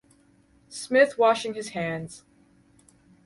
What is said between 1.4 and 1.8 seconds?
his